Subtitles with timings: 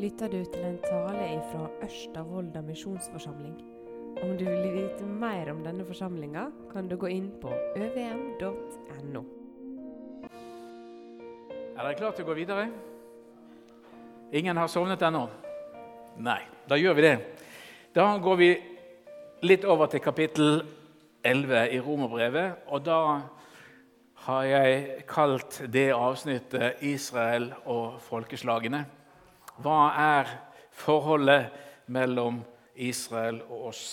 [0.00, 2.22] lytter du til en tale fra Ørsta
[2.64, 3.56] misjonsforsamling.
[4.22, 9.22] Om du vil vite mer om denne forsamlinga, kan du gå inn på øvm.no.
[11.76, 12.64] Er dere klare til å gå videre?
[14.32, 15.26] Ingen har sovnet ennå?
[16.16, 17.16] Nei, da gjør vi det.
[17.92, 18.48] Da går vi
[19.42, 20.62] litt over til kapittel
[21.24, 22.64] 11 i Romerbrevet.
[22.72, 23.02] Og da
[24.24, 28.99] har jeg kalt det avsnittet 'Israel og folkeslagene'.
[29.60, 30.30] Hva er
[30.72, 31.50] forholdet
[31.86, 32.40] mellom
[32.74, 33.84] Israel og oss?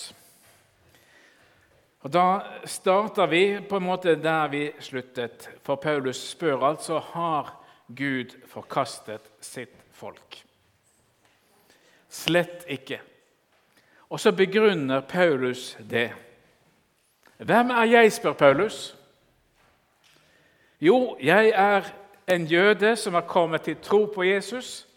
[2.00, 5.50] Og Da starter vi på en måte der vi sluttet.
[5.62, 7.52] For Paulus spør altså har
[7.88, 10.44] Gud forkastet sitt folk.
[12.08, 13.00] Slett ikke.
[14.08, 16.12] Og så begrunner Paulus det.
[17.36, 18.96] Hvem er jeg, spør Paulus.
[20.80, 21.82] Jo, jeg er
[22.28, 24.87] en jøde som har kommet til tro på Jesus.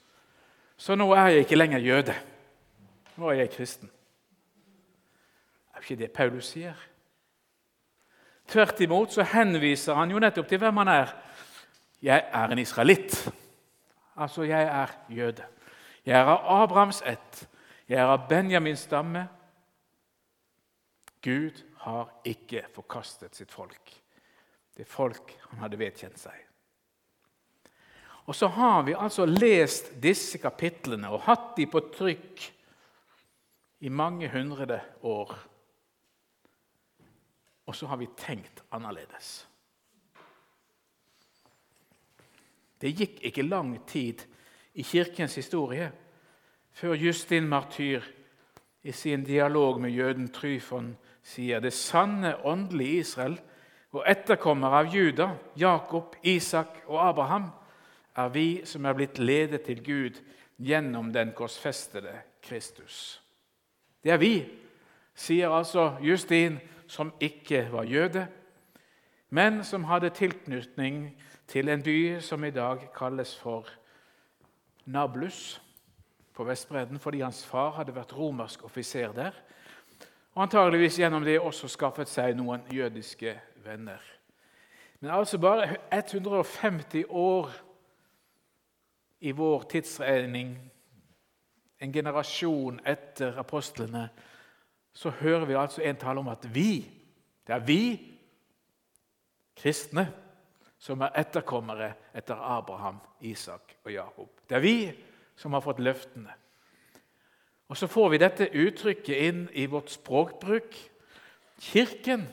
[0.81, 2.13] Så nå er jeg ikke lenger jøde.
[3.21, 3.89] Nå er jeg kristen.
[3.89, 6.79] Det er jo ikke det Paulus sier.
[8.49, 11.13] Tvert imot så henviser han jo nettopp til hvem han er.
[12.01, 13.13] Jeg er en israelitt.
[14.17, 15.45] Altså, jeg er jøde.
[16.05, 17.45] Jeg er av Abrahams ett.
[17.87, 19.27] Jeg er av Benjamins stamme.
[21.21, 23.93] Gud har ikke forkastet sitt folk.
[24.77, 26.50] Det folk han hadde vedkjent seg.
[28.25, 32.43] Og så har vi altså lest disse kapitlene og hatt de på trykk
[33.81, 35.33] i mange hundre år.
[37.65, 39.47] Og så har vi tenkt annerledes.
[42.81, 44.23] Det gikk ikke lang tid
[44.73, 45.91] i Kirkens historie
[46.73, 48.05] før Justin Martyr
[48.83, 53.37] i sin dialog med jøden Tryfon sier det sanne åndelige Israel
[53.91, 57.51] og etterkommer av Juda, Jakob, Isak og Abraham
[58.15, 60.21] er vi som er blitt ledet til Gud
[60.59, 63.21] gjennom den korsfestede Kristus.
[64.03, 64.35] Det er vi,
[65.15, 68.27] sier altså Justin, som ikke var jøde,
[69.29, 71.05] men som hadde tilknytning
[71.47, 73.67] til en by som i dag kalles for
[74.85, 75.61] Nablus
[76.33, 79.31] på Vestbredden, fordi hans far hadde vært romersk offiser der,
[80.33, 83.99] og antageligvis gjennom det også skaffet seg noen jødiske venner.
[84.99, 87.51] Men altså bare 150 år
[89.21, 90.55] i vår tidsregning,
[91.81, 94.07] en generasjon etter apostlene,
[94.93, 96.81] så hører vi altså en tale om at vi,
[97.47, 97.83] det er vi
[99.57, 100.07] kristne,
[100.81, 104.29] som er etterkommere etter Abraham, Isak og Jakob.
[104.49, 104.77] Det er vi
[105.37, 106.33] som har fått løftene.
[107.69, 110.75] Og Så får vi dette uttrykket inn i vårt språkbruk.
[111.61, 112.25] Kirken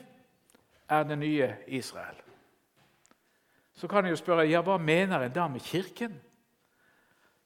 [0.89, 2.17] er det nye Israel.
[3.73, 6.17] Så kan jeg jo spørre ja, hva mener en da med Kirken?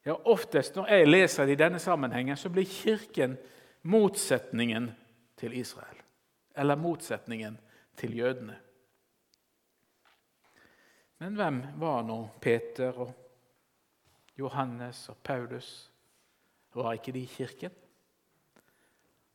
[0.04, 3.38] Ja, Oftest når jeg leser det i denne sammenhengen, så blir Kirken
[3.84, 4.92] motsetningen
[5.40, 6.00] til Israel.
[6.56, 7.58] Eller motsetningen
[7.98, 8.58] til jødene.
[11.24, 13.14] Men hvem var nå Peter og
[14.36, 15.90] Johannes og Paulus?
[16.74, 17.72] Var ikke de i kirken?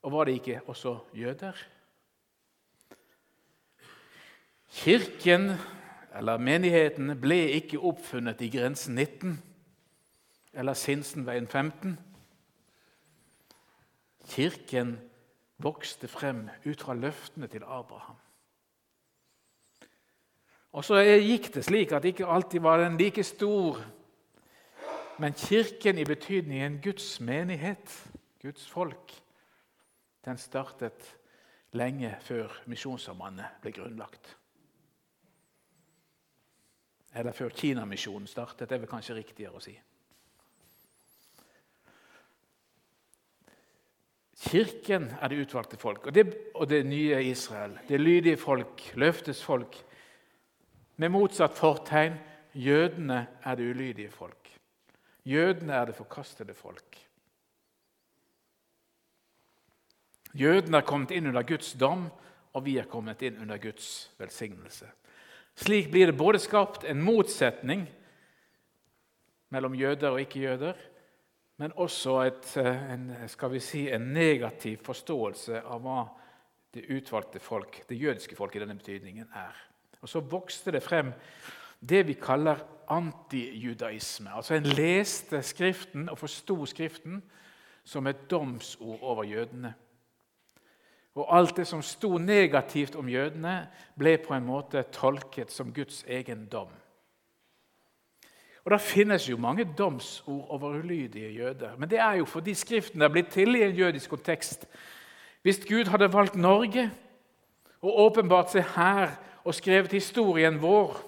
[0.02, 1.56] Og var de ikke også jøder?
[4.68, 5.52] Kirken,
[6.14, 9.38] eller menigheten, ble ikke oppfunnet i grensen 19
[10.52, 11.98] eller Sinsenveien 15.
[14.28, 14.98] Kirken
[15.58, 18.16] vokste frem ut fra løftene til Abraham.
[20.72, 23.80] Og så gikk det slik at ikke alltid var den like stor.
[25.18, 28.10] Men Kirken i betydningen Guds menighet,
[28.42, 29.12] Guds folk,
[30.24, 31.16] den startet
[31.72, 34.36] lenge før Misjonssambandet ble grunnlagt.
[37.14, 39.74] Eller før Kinamisjonen startet, det er vel kanskje riktigere å si.
[44.38, 47.74] Kirken er det utvalgte folk, og det, og det nye Israel.
[47.88, 49.74] Det lydige folk, løftes folk.
[50.96, 52.14] Med motsatt fortegn
[52.54, 54.50] jødene er det ulydige folk.
[55.26, 56.98] Jødene er det forkastede folk.
[60.34, 62.06] Jødene er kommet inn under Guds dom,
[62.54, 64.86] og vi er kommet inn under Guds velsignelse.
[65.58, 67.88] Slik blir det både skapt en motsetning
[69.50, 70.78] mellom jøder og ikke-jøder,
[71.58, 76.04] men også et, eh, en, skal vi si, en negativ forståelse av hva
[76.74, 79.56] det utvalgte folk, det jødiske folk i denne betydningen, er.
[80.00, 81.12] Og Så vokste det frem
[81.80, 84.30] det vi kaller antijudaisme.
[84.30, 87.22] Altså En leste Skriften og forsto Skriften
[87.84, 89.74] som et domsord over jødene.
[91.14, 93.68] Og alt det som sto negativt om jødene,
[93.98, 96.70] ble på en måte tolket som Guds egen dom.
[98.68, 101.76] Og Det finnes jo mange domsord over ulydige jøder.
[101.76, 104.66] Men det er jo fordi Skriften er blitt til i en jødisk kontekst.
[105.42, 106.90] Hvis Gud hadde valgt Norge
[107.80, 111.00] og åpenbart seg her og skrevet historien vår,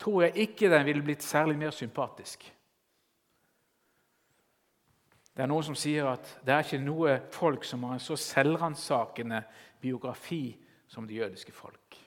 [0.00, 2.48] tror jeg ikke den ville blitt særlig mer sympatisk.
[5.36, 8.16] Det er noen som sier at det er ikke noe folk som har en så
[8.16, 9.42] selvransakende
[9.84, 10.56] biografi
[10.88, 11.98] som det jødiske folk.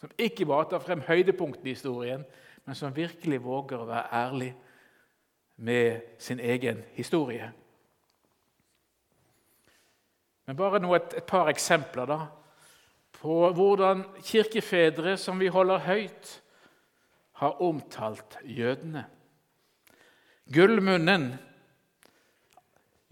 [0.00, 2.26] Som ikke bare tar frem høydepunktene i historien,
[2.66, 4.50] men som virkelig våger å være ærlig
[5.56, 7.52] med sin egen historie.
[10.46, 12.18] Men bare nå et, et par eksempler da,
[13.16, 16.34] på hvordan kirkefedre som vi holder høyt,
[17.36, 19.04] har omtalt jødene.
[20.52, 21.34] Gullmunnen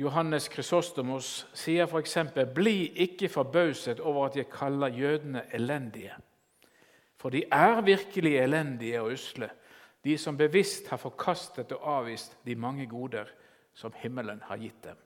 [0.00, 2.16] Johannes Krysostomos sier f.eks.:
[2.54, 6.14] Bli ikke forbauset over at jeg kaller jødene elendige.
[7.24, 9.46] For de er virkelig elendige og usle,
[10.04, 13.30] de som bevisst har forkastet og avvist de mange goder
[13.72, 14.98] som himmelen har gitt dem.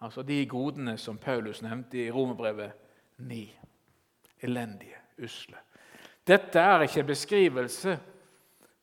[0.00, 2.72] Altså de godene som Paulus nevnte i Romerbrevet
[3.18, 3.42] 9.
[4.40, 5.60] Elendige, usle.
[6.26, 7.98] Dette er ikke en beskrivelse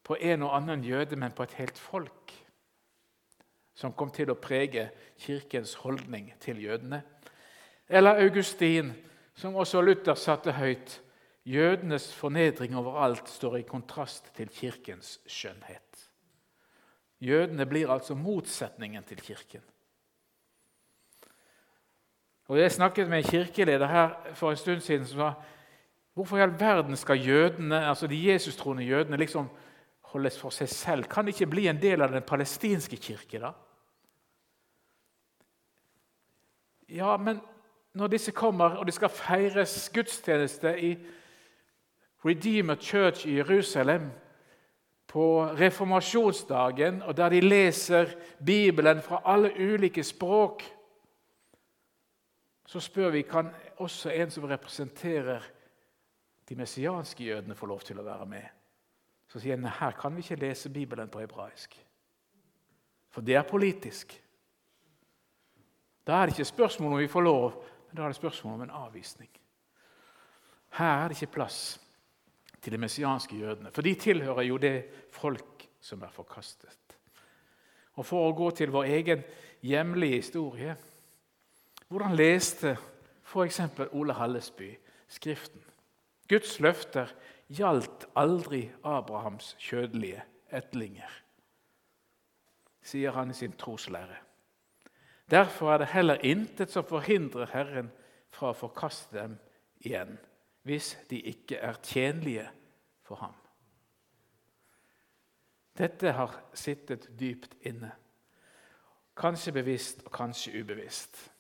[0.05, 2.37] på en og annen jøde, men på et helt folk
[3.73, 7.01] som kom til å prege kirkens holdning til jødene.
[7.89, 8.93] Eller Augustin,
[9.33, 10.99] som også Luther satte høyt.
[11.45, 16.09] Jødenes fornedring overalt står i kontrast til kirkens skjønnhet.
[17.19, 19.61] Jødene blir altså motsetningen til kirken.
[22.47, 25.33] Og Jeg snakket med en kirkeleder her for en stund siden som sa
[26.13, 29.49] hvorfor i all verden skal jødene, altså de jesustroende jødene liksom
[30.01, 31.03] holdes for seg selv?
[31.03, 33.39] Kan de ikke bli en del av den palestinske kirke?
[33.39, 33.51] da?
[36.89, 37.41] Ja, men
[37.93, 40.91] når disse kommer, og det skal feires gudstjeneste i
[42.25, 44.11] Redeemer Church i Jerusalem
[45.07, 48.05] på reformasjonsdagen, og der de leser
[48.45, 50.63] Bibelen fra alle ulike språk,
[52.65, 55.41] så spør vi kan også en som representerer
[56.49, 58.45] de messianske jødene, få lov til å være med.
[59.29, 61.75] Så sier han her kan vi ikke lese Bibelen på hebraisk,
[63.09, 64.13] for det er politisk.
[66.07, 68.61] Da er det ikke spørsmål om vi får lov, men da er det spørsmål om
[68.61, 69.29] en avvisning.
[70.77, 71.88] Her er det ikke plass
[72.61, 76.77] til de messianske jødene, for de tilhører jo det folk som er forkastet.
[77.99, 79.23] Og For å gå til vår egen
[79.61, 80.75] hjemlige historie
[81.89, 82.75] Hvordan leste
[83.25, 83.59] f.eks.
[83.91, 84.69] Ole Hallesby
[85.09, 85.63] Skriften?
[86.29, 87.09] Guds løfter
[87.49, 90.21] gjaldt aldri Abrahams kjødelige
[90.53, 91.09] etlinger,
[92.85, 94.19] sier han i sin troslære.
[95.29, 97.89] Derfor er det heller intet som forhindrer Herren
[98.33, 99.37] fra å forkaste dem
[99.81, 100.17] igjen,
[100.69, 102.45] hvis de ikke er tjenlige
[103.01, 103.33] for ham.
[105.77, 107.91] Dette har sittet dypt inne,
[109.17, 111.31] kanskje bevisst og kanskje ubevisst.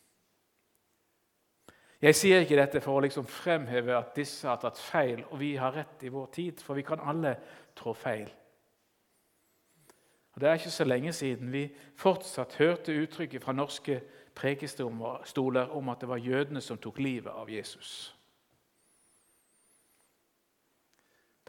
[2.01, 5.53] Jeg sier ikke dette for å liksom fremheve at disse har tatt feil, og vi
[5.59, 7.35] har rett i vår tid, for vi kan alle
[7.77, 8.29] trå feil.
[10.33, 11.67] Og Det er ikke så lenge siden vi
[11.99, 14.01] fortsatt hørte uttrykket fra norske
[14.35, 18.15] prekestoler om at det var jødene som tok livet av Jesus.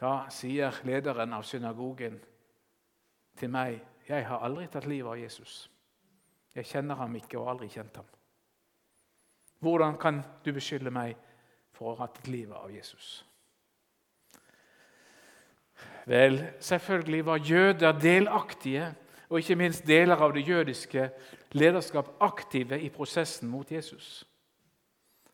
[0.01, 2.17] Da sier lederen av synagogen
[3.37, 3.77] til meg
[4.07, 5.69] jeg har aldri tatt livet av Jesus.
[6.55, 8.07] Jeg kjenner ham ikke og har aldri kjent ham.
[9.61, 11.13] Hvordan kan du beskylde meg
[11.77, 13.21] for å ha tatt livet av Jesus?
[16.09, 18.89] Vel, selvfølgelig var jøder delaktige,
[19.29, 21.05] og ikke minst deler av det jødiske
[21.55, 24.25] lederskap aktive i prosessen mot Jesus.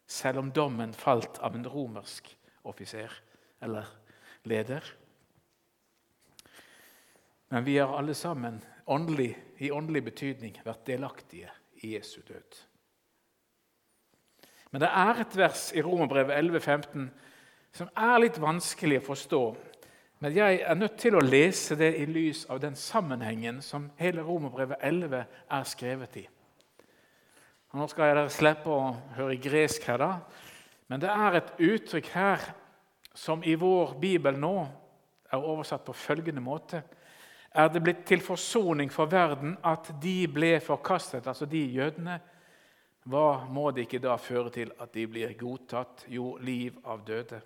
[0.06, 2.30] Selv om dommen falt av en romersk
[2.68, 3.16] offiser
[3.64, 3.88] eller
[4.48, 4.86] leder.
[7.54, 11.52] Men vi har alle sammen åndelig, i åndelig betydning vært delaktige
[11.84, 12.64] i Jesu død.
[14.72, 17.08] Men det er et vers i Romerbrevet 11,15
[17.78, 19.44] som er litt vanskelig å forstå
[20.20, 24.24] men jeg er nødt til å lese det i lys av den sammenhengen som hele
[24.26, 25.20] Romerbrevet 11
[25.54, 26.24] er skrevet i.
[27.70, 30.12] Og nå skal jeg slippe å høre gresk her, da.
[30.90, 32.48] Men det er et uttrykk her
[33.18, 34.56] som i vår bibel nå
[35.32, 36.84] er oversatt på følgende måte.
[37.58, 42.20] Er det blitt til forsoning for verden at de ble forkastet, altså de jødene?
[43.08, 46.06] Hva må det ikke da føre til at de blir godtatt?
[46.12, 47.42] Jo, liv av døde.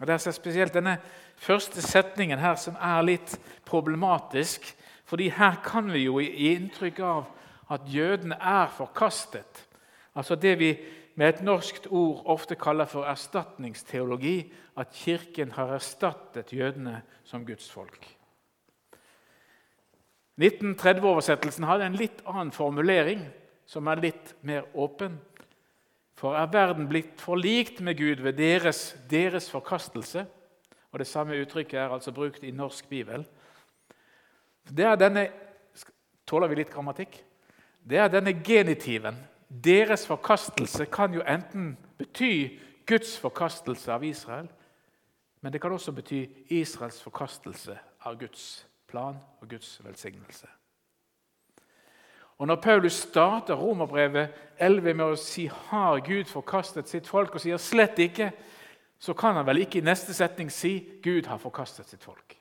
[0.00, 0.96] Og Det er spesielt denne
[1.36, 4.76] første setningen her som er litt problematisk.
[5.04, 7.24] fordi her kan vi jo gi inntrykk av
[7.70, 9.66] at jødene er forkastet.
[10.14, 10.78] Altså det vi
[11.14, 14.52] med et norskt ord ofte kaller for erstatningsteologi.
[14.76, 18.06] At Kirken har erstattet jødene som Guds folk.
[20.40, 23.26] 1930-oversettelsen hadde en litt annen formulering,
[23.68, 25.18] som er litt mer åpen.
[26.16, 30.24] For er verden blitt forlikt med Gud ved deres, deres forkastelse?
[30.90, 33.24] Og Det samme uttrykket er altså brukt i norsk bibel.
[34.64, 35.28] Det er denne,
[36.26, 37.16] Tåler vi litt grammatikk?
[37.82, 39.16] Det er denne genitiven.
[39.50, 44.48] Deres forkastelse kan jo enten bety Guds forkastelse av Israel,
[45.40, 50.46] men det kan også bety Israels forkastelse av Guds plan og Guds velsignelse.
[52.38, 54.28] Og Når Paulus starter romerbrevet
[54.58, 58.32] 11 med å si 'Har Gud forkastet sitt folk?' og sier 'slett ikke',
[58.98, 62.36] så kan han vel ikke i neste setning si 'Gud har forkastet sitt folk'.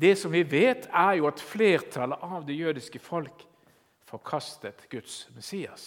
[0.00, 3.46] Det som vi vet, er jo at flertallet av det jødiske folk
[4.06, 5.86] forkastet Guds Messias.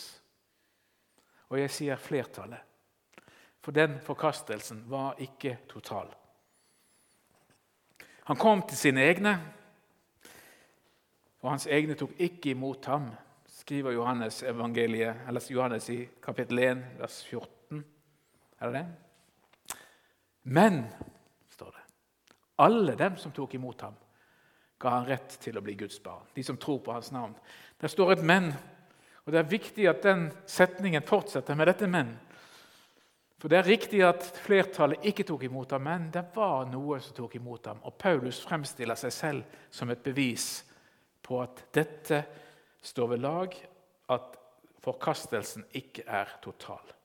[1.50, 2.62] Og jeg sier flertallet,
[3.60, 6.12] for den forkastelsen var ikke total.
[8.30, 9.34] Han kom til sine egne,
[11.42, 13.08] og hans egne tok ikke imot ham,
[13.48, 14.44] skriver Johannes,
[15.50, 17.84] Johannes i kapittel 1, vers 14.
[18.60, 18.86] Er det det?
[20.44, 20.84] Men,
[21.50, 21.84] står det,
[22.58, 23.98] alle dem som tok imot ham,
[24.80, 26.28] ga han rett til å bli Guds barn.
[26.36, 27.34] De som tror på hans navn.
[27.82, 28.54] Der står et 'men',
[29.26, 32.18] og det er viktig at den setningen fortsetter med dette 'men'.
[33.40, 37.16] For Det er riktig at flertallet ikke tok imot ham, men det var noe som
[37.16, 37.80] tok imot ham.
[37.84, 40.66] Og Paulus fremstiller seg selv som et bevis
[41.24, 42.24] på at dette
[42.82, 43.56] står ved lag,
[44.10, 44.38] at
[44.84, 46.99] forkastelsen ikke er total.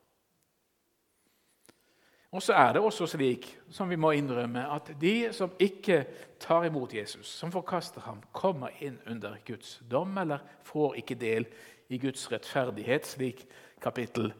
[2.34, 6.00] Og så er det også slik, som vi må innrømme, at de som ikke
[6.42, 11.46] tar imot Jesus, som forkaster ham, kommer inn under Guds dom eller får ikke del
[11.94, 13.44] i Guds rettferdighet, slik
[13.82, 14.32] kapittel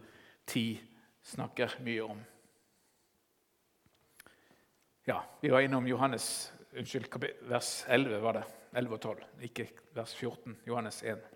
[0.50, 0.80] 10
[1.22, 2.24] snakker mye om.
[5.06, 7.06] Ja, Vi var innom Johannes, unnskyld,
[7.48, 8.44] vers 11, var det.
[8.74, 10.56] 11 og 12, ikke vers 14.
[10.66, 11.34] Johannes 1.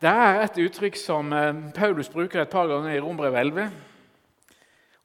[0.00, 3.70] Det er et uttrykk som eh, Paulus bruker et par ganger i Rombrevet 11,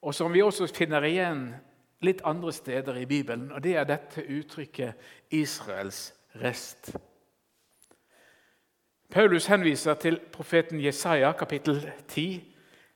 [0.02, 1.50] og som vi også finner igjen
[2.06, 3.52] litt andre steder i Bibelen.
[3.52, 4.94] og Det er dette uttrykket
[5.32, 6.96] 'Israels rest'.
[9.12, 12.54] Paulus henviser til profeten Jesaja, kapittel 10,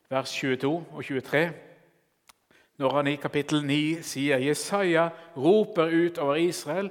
[0.10, 1.52] vers 22 og 23.
[2.78, 6.90] Når han i kapittel 9 sier Jesaja roper ut over Israel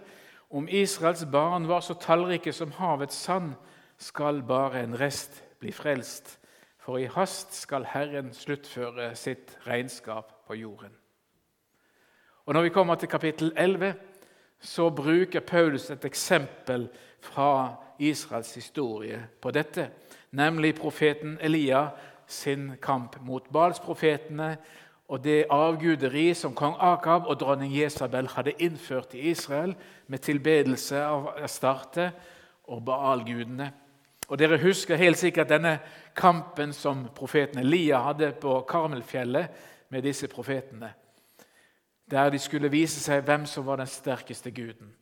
[0.50, 3.52] om Israels barn var så tallrike som havets sand,
[3.98, 6.38] skal bare en rest bli frelst,
[6.78, 10.94] for i hast skal Herren sluttføre sitt regnskap på jorden.
[12.46, 13.94] Og Når vi kommer til kapittel 11,
[14.60, 16.88] så bruker Paulus et eksempel
[17.20, 19.90] fra Israels historie på dette,
[20.30, 21.88] nemlig profeten Elia
[22.26, 24.56] sin kamp mot Balsprofetene
[25.08, 29.74] og det avguderi som kong Akab og dronning Jesabel hadde innført i Israel
[30.06, 32.10] med tilbedelse av Astarte
[32.68, 33.70] og Baal-gudene.
[34.28, 35.78] Og Dere husker helt sikkert denne
[36.16, 39.48] kampen som profeten Elia hadde på Karmelfjellet
[39.88, 40.90] med disse profetene,
[42.10, 44.92] der de skulle vise seg hvem som var den sterkeste guden,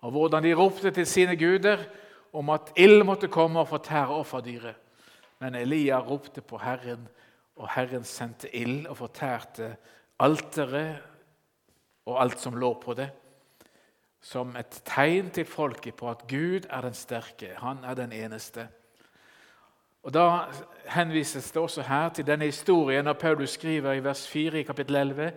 [0.00, 1.84] og hvordan de ropte til sine guder
[2.32, 4.76] om at ild måtte komme og fortære offerdyret.
[5.40, 7.08] Men Elia ropte på Herren,
[7.56, 9.74] og Herren sendte ild og fortærte
[10.20, 11.00] alteret
[12.08, 13.10] og alt som lå på det,
[14.20, 18.68] som et tegn til folket på at Gud er den sterke, han er den eneste.
[20.02, 20.44] Og Da
[20.88, 24.96] henvises det også her til denne historien når Paulus skriver i vers 4 i kapittel
[24.96, 25.32] 11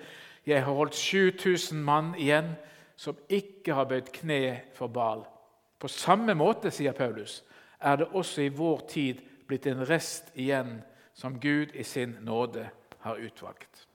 [0.46, 2.56] Jeg har holdt 7000 mann igjen
[2.96, 5.24] som ikke har bøyd kne for Baal.
[5.80, 7.44] På samme måte, sier Paulus,
[7.80, 10.82] er det også i vår tid blitt en rest igjen
[11.14, 13.88] som Gud i sin nåde har utvalgt.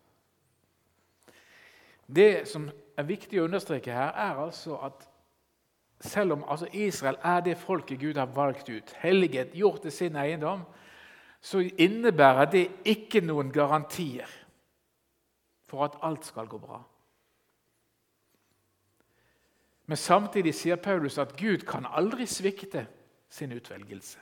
[2.07, 5.07] Det som er viktig å understreke her, er altså at
[6.00, 10.17] selv om altså Israel er det folket Gud har valgt ut, helliget, gjort til sin
[10.17, 10.62] eiendom,
[11.40, 14.31] så innebærer det ikke noen garantier
[15.69, 16.81] for at alt skal gå bra.
[19.87, 22.87] Men samtidig sier Paulus at Gud kan aldri svikte
[23.31, 24.19] sin utvelgelse.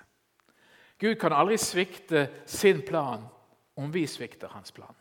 [0.98, 3.24] Gud kan aldri svikte sin plan
[3.76, 4.94] om vi svikter hans plan.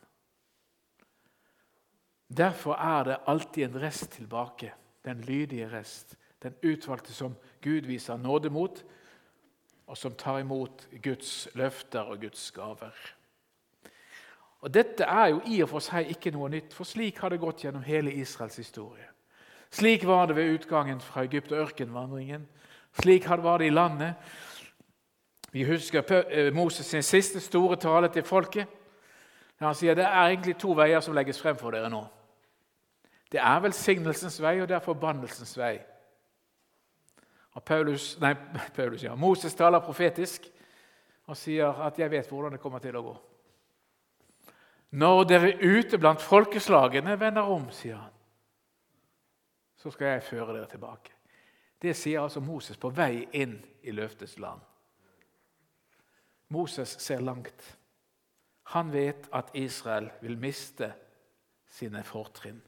[2.28, 4.72] Derfor er det alltid en rest tilbake,
[5.04, 6.16] den lydige rest.
[6.42, 8.84] Den utvalgte som Gud viser nåde mot,
[9.86, 12.94] og som tar imot Guds løfter og Guds gaver.
[14.60, 17.38] Og Dette er jo i og for seg ikke noe nytt, for slik har det
[17.38, 19.06] gått gjennom hele Israels historie.
[19.70, 22.46] Slik var det ved utgangen fra Egypt og ørkenvandringen.
[23.00, 24.14] Slik var det i landet.
[25.52, 28.66] Vi husker eh, Moses' sin siste store tale til folket.
[29.60, 32.02] Han sier det er egentlig to veier som legges frem for dere nå.
[33.32, 35.78] Det er velsignelsens vei, og det er forbannelsens vei.
[37.56, 38.34] Og Paulus, nei,
[38.76, 40.50] Paulus, ja, Moses taler profetisk
[41.26, 43.16] og sier at 'jeg vet hvordan det kommer til å gå'.
[44.90, 48.12] Når dere ute blant folkeslagene vender om, sier han,
[49.76, 51.12] så skal jeg føre dere tilbake.
[51.82, 54.60] Det sier altså Moses på vei inn i løftets land.
[56.48, 57.76] Moses ser langt.
[58.74, 60.92] Han vet at Israel vil miste
[61.70, 62.62] sine fortrinn.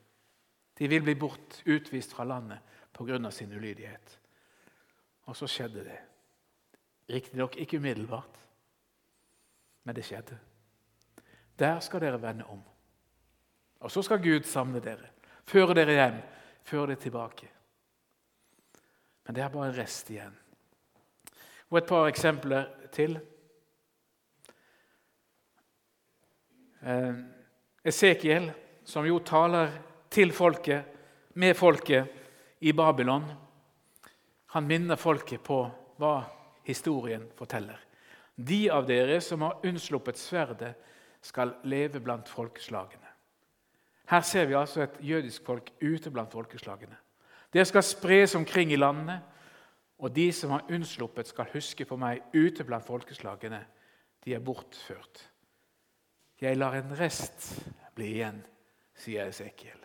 [0.78, 2.59] De vil bli bort, utvist fra landet
[2.93, 3.31] pga.
[3.31, 4.21] sin ulydighet.
[5.23, 5.99] Og så skjedde det.
[7.11, 8.38] Riktignok ikke umiddelbart,
[9.85, 10.38] men det skjedde.
[11.59, 12.62] Der skal dere vende om.
[13.81, 15.09] Og så skal Gud samle dere,
[15.47, 16.21] føre dere hjem,
[16.62, 17.49] føre dere tilbake.
[19.26, 20.37] Men det er bare en rest igjen.
[21.71, 23.17] Og et par eksempler til.
[23.17, 23.23] Eh,
[27.85, 28.50] Esekiel,
[28.85, 29.73] som jo taler
[30.11, 30.85] til folket,
[31.38, 32.08] med folket
[32.61, 33.26] i Babylon,
[34.54, 35.61] han minner folket på
[36.00, 36.14] hva
[36.66, 37.78] historien forteller.
[38.35, 40.75] De av dere som har unnsluppet sverdet,
[41.20, 43.08] skal leve blant folkeslagene.
[44.08, 46.94] Her ser vi altså et jødisk folk ute blant folkeslagene.
[47.52, 49.18] Det skal spres omkring i landene,
[49.99, 53.58] og de som har unnsluppet, skal huske på meg ute blant folkeslagene.
[54.25, 55.25] De er bortført.
[56.38, 57.49] Jeg lar en rest
[57.99, 58.38] bli igjen,
[58.95, 59.80] sier Esekiel.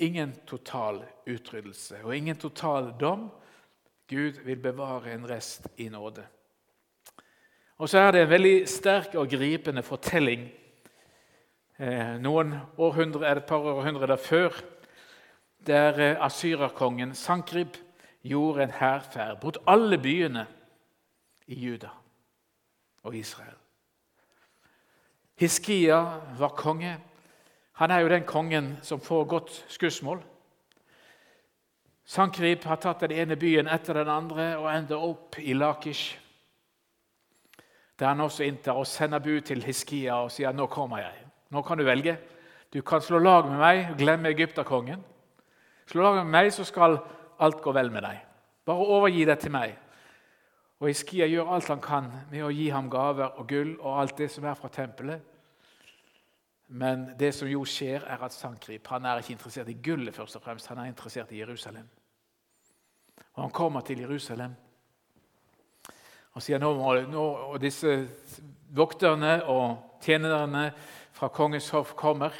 [0.00, 3.28] Ingen total utryddelse og ingen total dom.
[4.08, 6.24] Gud vil bevare en rest i nåde.
[7.76, 10.48] Og så er det en veldig sterk og gripende fortelling
[11.76, 14.56] eh, noen århundre, er det et par århundrer før,
[15.66, 17.76] der eh, asyrerkongen Sankrib
[18.24, 20.46] gjorde en hærferd mot alle byene
[21.46, 21.92] i Juda
[23.02, 23.67] og Israel.
[25.38, 26.96] Hiskia var konge.
[27.78, 30.22] Han er jo den kongen som får godt skussmål.
[32.08, 36.16] Sankrip har tatt den ene byen etter den andre og ender opp i Lakish.
[37.98, 41.14] Der han også inntar og sender bud til Hiskia og sier nå kommer jeg.
[41.50, 42.16] Nå kan du velge.
[42.72, 45.04] Du kan slå lag med meg og glemme egypterkongen.
[45.88, 46.98] Slå lag med meg, så skal
[47.40, 48.18] alt gå vel med deg.
[48.66, 49.76] Bare overgi det til meg.
[50.78, 54.18] Og Iskia gjør alt han kan med å gi ham gaver og gull og alt
[54.20, 55.24] det som er fra tempelet.
[56.68, 60.36] Men det som jo skjer, er at Sankrip han er ikke interessert i gullet, først
[60.36, 61.88] og fremst, han er interessert i Jerusalem.
[63.34, 64.54] Og Han kommer til Jerusalem
[66.34, 66.70] og sier nå,
[67.10, 67.96] nå og disse
[68.70, 70.68] vokterne og tjenerne
[71.16, 72.36] fra kongens hoff kommer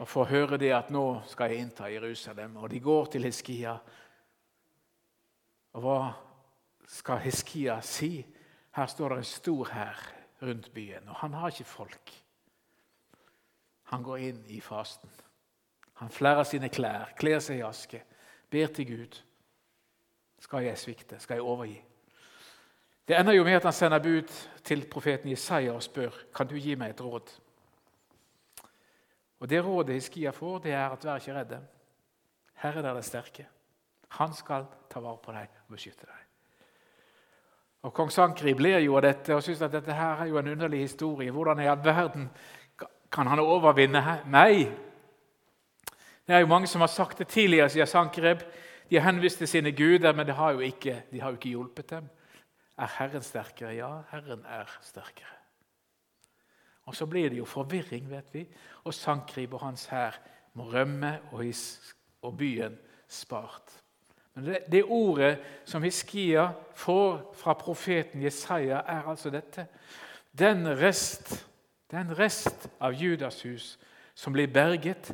[0.00, 2.56] og får høre det at nå skal jeg innta Jerusalem.
[2.56, 3.74] Og de går til Hiskia.
[5.76, 5.98] Og hva
[6.90, 8.26] skal Hiskia si?
[8.74, 9.98] Her står det en stor hær
[10.42, 12.12] rundt byen, og han har ikke folk.
[13.90, 15.10] Han går inn i fasten.
[16.00, 18.02] Han flerrer sine klær, kler seg i aske,
[18.50, 19.18] ber til Gud.
[20.40, 21.18] Skal jeg svikte?
[21.20, 21.76] Skal jeg overgi?
[23.08, 24.30] Det ender jo med at han sender bud
[24.64, 27.34] til profeten Jesaja og spør kan du gi meg et råd.
[29.40, 31.60] Og Det rådet Hiskia får, det er at vær ikke redde.
[32.54, 33.48] Herren er den sterke.
[34.08, 36.19] Han skal ta vare på deg og beskytte deg.
[37.82, 40.50] Og Kong Sankri ler jo av dette og syns at dette her er jo en
[40.52, 41.32] underlig historie.
[41.32, 42.28] Hvordan i all verden
[43.12, 44.68] kan han overvinne meg?
[46.26, 48.44] Det er jo Mange som har sagt det tidligere, sier Sankreb.
[48.90, 52.08] De har henvist til sine guder, men har ikke, de har jo ikke hjulpet dem.
[52.78, 53.74] Er Herren sterkere?
[53.74, 55.36] Ja, Herren er sterkere.
[56.86, 58.46] Og Så blir det jo forvirring, vet vi,
[58.84, 60.20] og Sankrib og hans hær
[60.54, 61.44] må rømme og,
[62.22, 63.79] og byen spart.
[64.34, 69.66] Men det, det, ordet som Hiskia får fra profeten Jesaja, er altså dette.
[70.38, 71.34] Den rest,
[71.90, 73.74] den rest av Judas hus
[74.14, 75.10] som blir berget,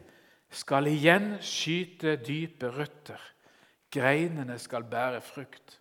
[0.52, 3.20] skal igjen skyte dype røtter.
[3.92, 5.80] Greinene skal bære frukt.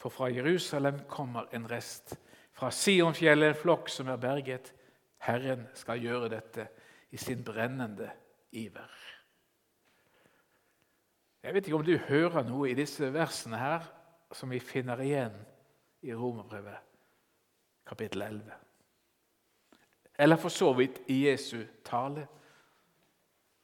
[0.00, 2.14] For fra Jerusalem kommer en rest.
[2.56, 4.72] Fra Sionfjellet en flokk som er berget.
[5.20, 6.68] Herren skal gjøre dette
[7.12, 8.08] i sin brennende
[8.52, 9.19] iver.
[11.42, 13.86] Jeg vet ikke om du hører noe i disse versene her
[14.36, 15.36] som vi finner igjen
[16.04, 16.86] i Romerbrevet
[17.88, 18.52] kapittel 11.
[20.20, 22.26] Eller for så vidt i Jesu tale,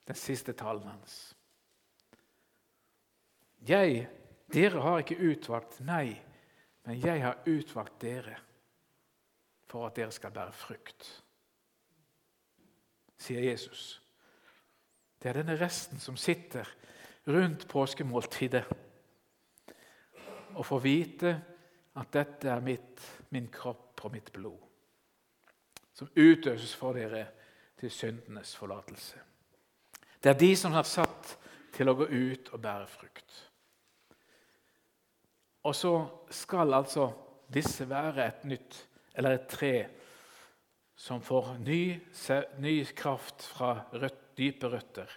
[0.09, 1.37] den siste talen hans.
[3.69, 4.09] Jeg,
[4.53, 6.17] dere har ikke utvalgt meg,
[6.87, 8.39] men jeg har utvalgt dere
[9.67, 11.07] for at dere skal bære frukt,
[13.19, 14.01] sier Jesus.
[15.19, 16.69] Det er denne resten som sitter
[17.27, 18.65] rundt påskemåltidet
[20.57, 21.33] og får vite
[21.97, 24.61] at dette er mitt, min kropp og mitt blod,
[25.97, 27.25] som utøses for dere
[27.77, 29.21] til syndenes forlatelse.
[30.23, 31.35] Det er de som er satt
[31.77, 33.37] til å gå ut og bære frukt.
[35.67, 35.93] Og så
[36.31, 37.11] skal altså
[37.53, 38.79] disse være et nytt,
[39.17, 39.75] eller et tre,
[40.97, 41.81] som får ny,
[42.62, 45.11] ny kraft fra rødt, dype røtter.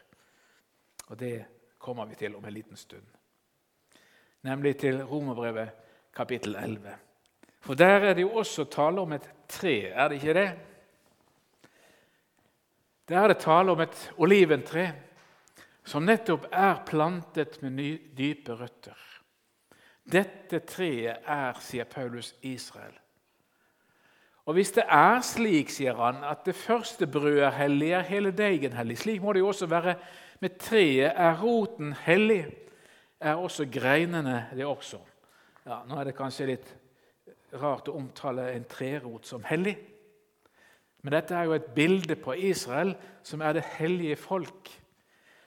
[1.07, 1.33] Og det
[1.79, 3.05] kommer vi til om en liten stund.
[4.47, 5.69] Nemlig til Romerbrevet
[6.15, 6.95] kapittel 11.
[7.59, 10.49] For der er det jo også tale om et tre, er det ikke det?
[13.09, 14.91] Der er det tale om et oliventre
[15.89, 17.79] som nettopp er plantet med
[18.17, 18.97] dype røtter.
[20.09, 22.93] Dette treet er, sier Paulus, Israel.
[24.45, 28.31] Og Hvis det er slik, sier han, at det første brødet er hellig, er hele
[28.33, 28.97] deigen hellig.
[28.97, 29.93] Slik må det jo også være
[30.39, 31.13] med treet.
[31.15, 32.43] Er roten hellig,
[33.19, 34.99] er også greinene det også.
[35.65, 36.69] Ja, Nå er det kanskje litt
[37.59, 39.75] rart å omtale en trerot som hellig.
[41.01, 44.71] Men dette er jo et bilde på Israel, som er det hellige folk.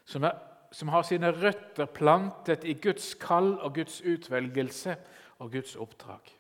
[0.09, 0.37] Som, er,
[0.73, 4.97] som har sine røtter plantet i Guds kall og Guds utvelgelse
[5.43, 6.33] og Guds oppdrag.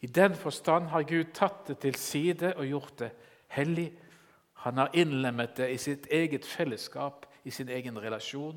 [0.00, 3.12] I den forstand har Gud tatt det til side og gjort det
[3.56, 3.88] hellig.
[4.66, 8.56] Han har innlemmet det i sitt eget fellesskap, i sin egen relasjon.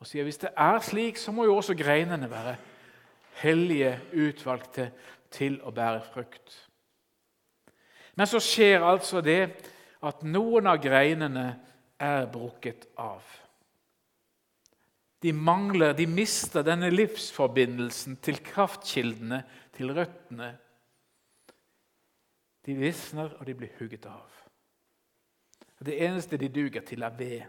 [0.00, 2.54] Og sier hvis det er slik, så må jo også greinene være
[3.42, 4.88] hellige, utvalgte
[5.34, 6.56] til å bære frukt.
[8.16, 9.42] Men så skjer altså det
[10.08, 11.46] at noen av greinene
[12.00, 13.20] er brukket av.
[15.20, 19.44] De mangler, de mister denne livsforbindelsen til kraftkildene,
[19.76, 20.54] til røttene.
[22.64, 24.47] De visner, og de blir hugget av.
[25.84, 27.42] Det eneste de duger til, er ved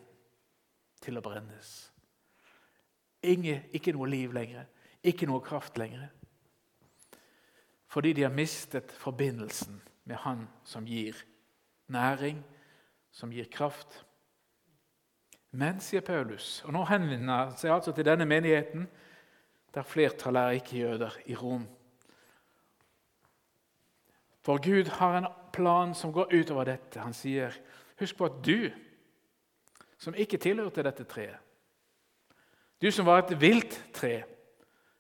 [1.02, 1.90] til å brennes.
[3.24, 4.68] Inge, ikke noe liv lenger.
[5.04, 6.10] Ikke noe kraft lenger.
[7.90, 11.18] Fordi de har mistet forbindelsen med Han som gir
[11.88, 12.44] næring,
[13.12, 14.06] som gir kraft.
[15.52, 18.86] Men, sier Paulus, og nå henvender han seg altså til denne menigheten,
[19.74, 21.66] der flertallet er ikke-jøder i Rom.
[24.46, 27.02] For Gud har en plan som går utover dette.
[27.02, 27.54] Han sier,
[28.00, 28.72] 'Husk på at du,
[29.98, 31.38] som ikke tilhørte dette treet,
[32.82, 34.24] du som var et vilt tre,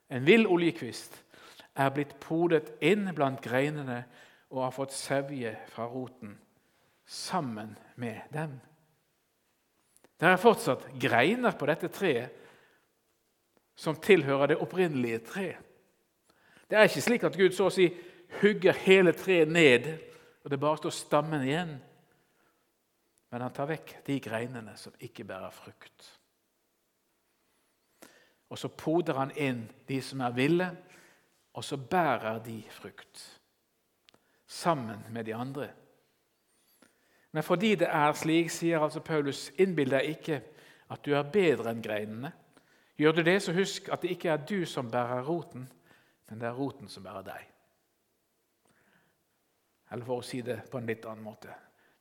[0.09, 1.15] en vill oljekvist
[1.79, 4.01] er blitt podet inn blant greinene
[4.49, 6.33] og har fått sevje fra roten
[7.05, 8.57] sammen med dem.
[10.19, 12.35] Det er fortsatt greiner på dette treet
[13.79, 15.62] som tilhører det opprinnelige treet.
[16.69, 17.88] Det er ikke slik at Gud så å si
[18.41, 19.88] hugger hele treet ned,
[20.43, 21.71] og det bare står stammen igjen.
[23.29, 26.07] Men han tar vekk de greinene som ikke bærer frukt.
[28.49, 30.69] Og så poder han inn de som er ville,
[31.53, 33.21] og så bærer de frukt.
[34.49, 35.69] Sammen med de andre.
[37.31, 40.39] Men fordi det er slik, sier altså Paulus, innbill deg ikke
[40.89, 42.33] at du er bedre enn greinene.
[42.97, 45.69] Gjør du det, så husk at det ikke er du som bærer roten,
[46.29, 47.45] men det er roten som bærer deg.
[49.93, 51.53] Eller for å si det på en litt annen måte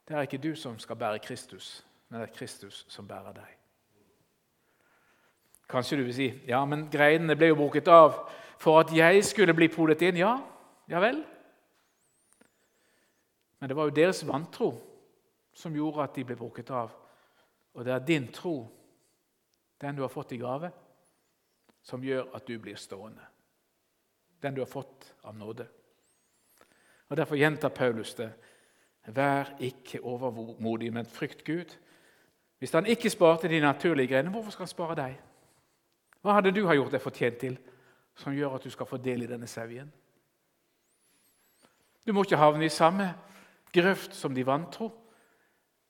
[0.08, 3.54] det er ikke du som skal bære Kristus, men det er Kristus som bærer deg.
[5.68, 8.22] Kanskje du vil si ja, men greinene ble jo bruket av
[8.58, 10.16] for at jeg skulle bli podet inn.
[10.16, 10.38] Ja,
[10.88, 11.20] ja vel.
[13.58, 14.72] Men det var jo deres vantro
[15.52, 16.94] som gjorde at de ble bruket av.
[17.76, 18.62] Og det er din tro,
[19.80, 20.70] den du har fått i gave,
[21.82, 23.26] som gjør at du blir stående.
[24.42, 25.66] Den du har fått av nåde.
[27.08, 28.32] Og Derfor gjentar Paulus det.
[29.14, 31.76] Vær ikke overmodig, men frykt Gud.
[32.58, 35.18] Hvis han ikke sparte de naturlige greiene, hvorfor skal han spare deg?
[36.20, 37.58] Hva hadde du ha gjort deg fortjent til
[38.18, 39.92] som gjør at du skal få del i denne sauen?
[42.06, 43.12] Du må ikke havne i samme
[43.72, 44.90] grøft som de vantro,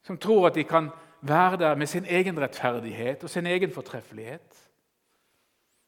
[0.03, 4.71] som tror at de kan være der med sin egen rettferdighet og sin egen fortreffelighet,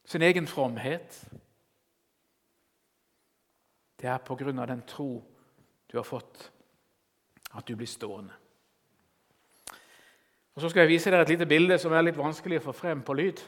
[0.04, 1.24] sin egen fromhet.
[4.00, 5.20] Det er på grunn av den tro
[5.92, 6.52] du har fått,
[7.54, 8.34] at du blir stående.
[10.54, 12.74] Og Så skal jeg vise dere et lite bilde som er litt vanskelig å få
[12.76, 13.40] frem på lyd.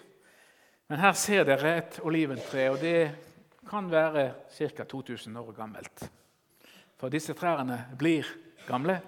[0.88, 3.10] Men her ser dere et oliventre, og det
[3.68, 4.84] kan være ca.
[4.84, 6.04] 2000 år gammelt.
[6.96, 8.26] For disse trærne blir
[8.66, 9.00] gamle.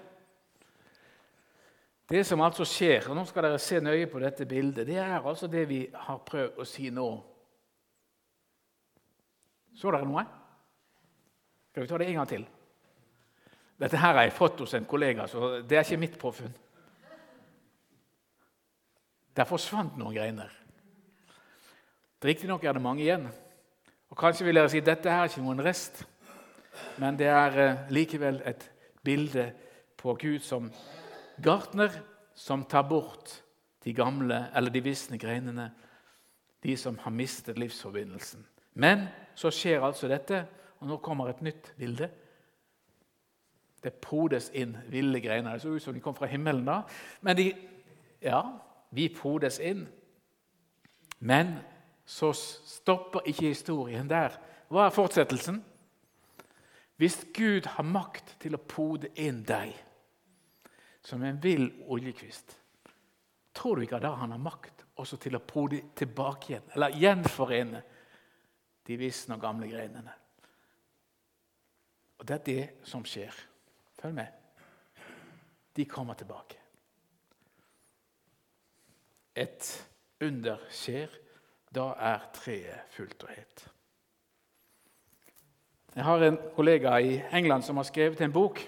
[2.09, 5.17] Det som altså skjer, og nå skal dere se nøye på dette bildet, det er
[5.17, 7.07] altså det vi har prøvd å si nå.
[9.75, 10.25] Så dere noe?
[11.71, 12.45] Skal vi ta det en gang til?
[13.79, 16.53] Dette her har jeg fått hos en kollega, så det er ikke mitt påfunn.
[19.35, 20.51] Der forsvant noen greiner.
[22.25, 23.27] Riktignok er det mange igjen.
[24.09, 26.05] Og Kanskje vil dere si dette her er ikke noen rest,
[27.01, 28.63] men det er eh, likevel et
[29.05, 29.49] bilde
[29.99, 30.69] på Gud som
[31.43, 31.91] gartner
[32.35, 33.41] som tar bort
[33.83, 35.69] de gamle eller de visne greinene,
[36.63, 38.43] de som har mistet livsforbindelsen.
[38.73, 39.05] Men
[39.37, 40.45] så skjer altså dette,
[40.81, 42.09] og nå kommer et nytt bilde.
[43.85, 45.53] Det podes inn ville greiner.
[45.53, 46.79] Det så ut som de kom fra himmelen da.
[47.21, 47.51] Men de,
[48.25, 48.41] ja,
[48.89, 49.85] vi podes inn.
[51.19, 51.53] Men
[52.05, 54.33] så stopper ikke historien der.
[54.73, 55.61] Hva er fortsettelsen?
[56.97, 59.73] Hvis Gud har makt til å pode inn deg
[61.05, 62.55] som en vill oljekvist,
[63.53, 67.81] tror du ikke da han har makt også til å pode tilbake igjen, eller gjenforene
[68.87, 70.21] de visne og gamle greinene?
[72.17, 73.35] Og Det er det som skjer.
[74.05, 74.27] Følg med.
[75.75, 76.59] De kommer tilbake.
[79.35, 79.69] Et
[80.21, 81.09] under skjer.
[81.73, 83.63] Da er treet fullt og helt.
[85.95, 88.61] Jeg har en kollega i England som har skrevet en bok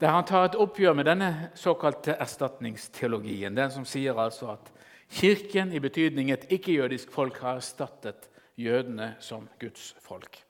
[0.00, 3.56] der han tar et oppgjør med denne såkalte erstatningsteologien.
[3.56, 4.68] Den som sier altså at
[5.08, 10.44] Kirken, i betydning et ikke-jødisk folk, har erstattet jødene som Guds folk.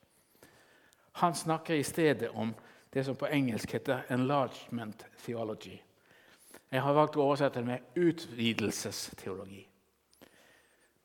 [1.22, 2.54] Han snakker i stedet om
[2.92, 5.82] det som på engelsk heter 'enlargement theology'.
[6.72, 9.66] Jeg har valgt å oversette det med 'utvidelsesteologi'.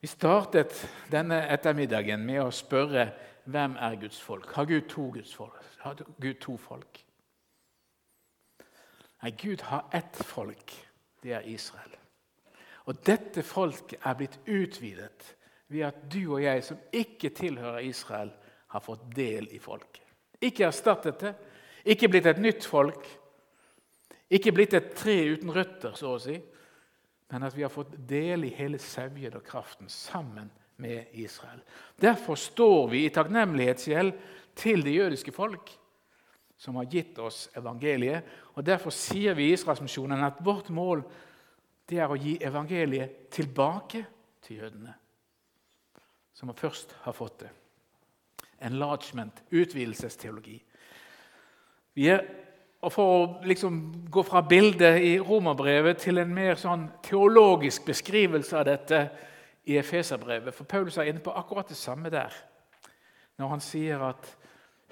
[0.00, 3.10] Vi startet denne ettermiddagen med å spørre
[3.44, 4.52] hvem er Guds folk?
[4.52, 5.64] Har Gud to Guds folk?
[5.78, 7.04] Har Gud to folk?
[9.22, 10.72] Nei, Gud har ett folk.
[11.22, 11.96] Det er Israel.
[12.84, 15.36] Og dette folket er blitt utvidet
[15.68, 18.30] ved at du og jeg, som ikke tilhører Israel,
[18.66, 20.02] har fått del i folket.
[20.40, 21.34] Ikke erstattet det,
[21.86, 23.06] ikke blitt et nytt folk,
[24.30, 26.36] ikke blitt et tre uten røtter, så å si,
[27.30, 30.50] men at vi har fått del i hele sevjen og kraften sammen
[30.82, 31.62] med Israel.
[31.98, 34.12] Derfor står vi i takknemlighetsgjeld
[34.58, 35.70] til det jødiske folk,
[36.56, 38.24] som har gitt oss evangeliet.
[38.56, 41.04] Og Derfor sier vi i Israelsmisjonen at vårt mål
[41.86, 44.02] det er å gi evangeliet tilbake
[44.42, 44.94] til jødene,
[46.34, 47.52] som først har fått det.
[48.66, 50.56] Enlargement, utvidelsesteologi.
[51.96, 52.24] Vi er,
[52.84, 53.78] og For å liksom
[54.12, 59.00] gå fra bildet i romerbrevet til en mer sånn teologisk beskrivelse av dette,
[59.66, 60.54] i Efeserbrevet.
[60.54, 62.34] For Paulus er inne på akkurat det samme der.
[63.38, 64.36] Når han sier at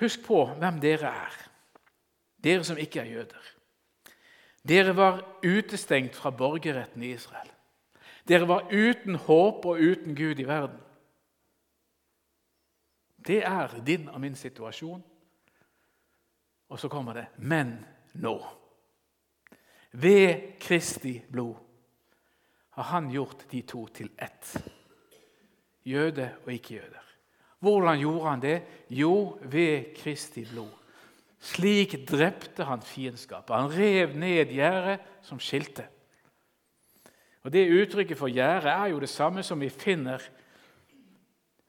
[0.02, 1.34] Husk på hvem dere er,
[2.42, 3.50] dere som ikke er jøder.
[4.66, 7.46] Dere var utestengt fra borgerretten i Israel.
[8.26, 10.80] Dere var uten håp og uten Gud i verden.
[13.22, 15.04] Det er din og min situasjon.
[16.68, 18.46] Og så kommer det 'men nå'.
[19.92, 21.54] Ved Kristi blod
[22.70, 24.70] har han gjort de to til ett.
[25.84, 27.04] Jøde og ikke-jøder.
[27.58, 28.62] Hvordan gjorde han det?
[28.90, 30.70] Jo, ved Kristi blod.
[31.40, 33.56] Slik drepte han fiendskapet.
[33.56, 35.86] Han rev ned gjerdet som skilte.
[37.44, 40.22] Og Det Uttrykket for gjerdet er jo det samme som vi finner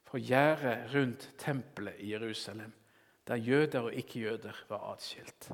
[0.08, 2.72] for gjerdet rundt tempelet i Jerusalem,
[3.28, 5.50] der jøder og ikke-jøder var atskilt.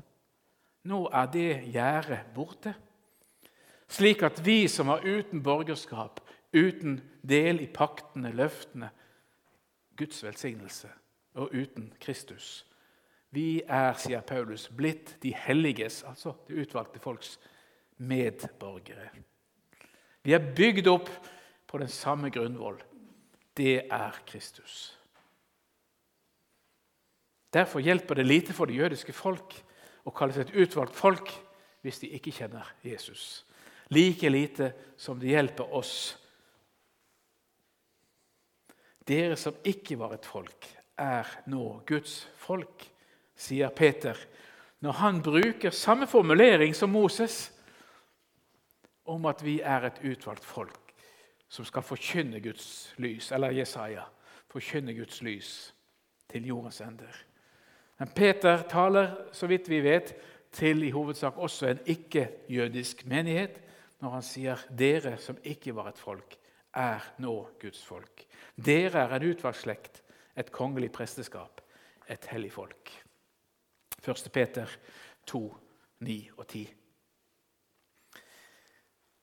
[0.84, 2.74] Nå er det gjerdet borte
[3.92, 6.20] slik at vi som var uten borgerskap,
[6.52, 8.90] uten del i paktene, løftene,
[9.96, 10.88] Guds velsignelse
[11.34, 12.64] og uten Kristus
[13.32, 17.38] Vi er, sier Paulus, blitt de helliges, altså det utvalgte folks
[17.96, 19.06] medborgere.
[20.20, 21.08] Vi er bygd opp
[21.66, 22.76] på den samme grunnvoll.
[23.56, 24.98] Det er Kristus.
[27.52, 29.56] Derfor hjelper det lite for det jødiske folk
[30.04, 31.32] å kalle seg et utvalgt folk
[31.82, 33.42] hvis de ikke kjenner Jesus
[33.92, 36.16] like lite som det hjelper oss.
[39.04, 42.84] Dere som ikke var et folk, er nå Guds folk,
[43.34, 44.16] sier Peter
[44.82, 47.50] når han bruker samme formulering som Moses
[49.06, 50.94] om at vi er et utvalgt folk
[51.52, 54.06] som skal forkynne Guds lys, eller Jesaja,
[54.50, 55.50] forkynne Guds lys
[56.32, 57.12] til jordens ender.
[58.02, 60.08] Men Peter taler, så vidt vi vet,
[60.52, 63.60] til i hovedsak også en ikke-jødisk menighet
[64.00, 66.34] når han sier 'dere som ikke var et folk,
[66.74, 68.24] er nå Guds folk'.
[68.56, 70.02] Dere er en utvalgt slekt,
[70.36, 71.60] et kongelig presteskap,
[72.08, 72.90] et hellig folk.
[74.08, 74.30] 1.
[74.32, 74.66] Peter
[75.26, 75.56] 2,
[76.00, 76.74] 9 og 10.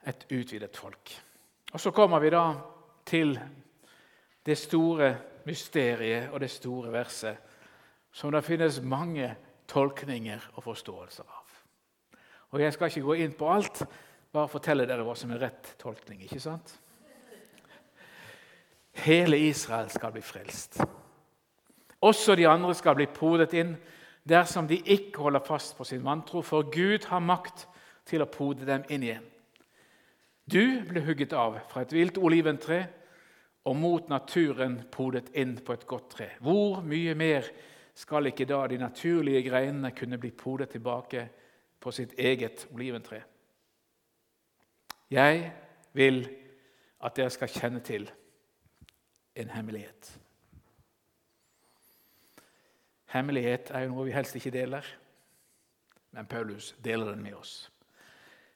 [0.08, 1.24] Et utvidet folk.
[1.74, 2.54] Og Så kommer vi da
[3.06, 3.40] til
[4.46, 7.38] det store mysteriet og det store verset
[8.12, 9.32] som det finnes mange
[9.70, 11.46] tolkninger og forståelser av.
[12.50, 13.84] Og Jeg skal ikke gå inn på alt,
[14.34, 16.24] bare fortelle dere hva som er rett tolkning.
[16.24, 16.80] ikke sant?
[19.06, 20.80] Hele Israel skal bli frelst.
[22.02, 23.76] Også de andre skal bli podet inn
[24.28, 26.42] dersom de ikke holder fast på sin vantro.
[26.42, 27.68] For Gud har makt
[28.06, 29.26] til å pode dem inn igjen.
[30.50, 32.88] Du ble hugget av fra et vilt oliventre
[33.70, 36.30] og mot naturen podet inn på et godt tre.
[36.42, 37.50] Hvor mye mer
[38.00, 41.26] skal ikke da de naturlige greinene kunne bli podet tilbake
[41.80, 43.22] på sitt eget oliventre?
[45.12, 45.52] Jeg
[45.94, 46.30] vil
[47.04, 48.12] at dere skal kjenne til
[49.36, 50.20] en hemmelighet.
[53.10, 54.86] Hemmelighet er jo noe vi helst ikke deler,
[56.12, 57.72] men Paulus deler den med oss.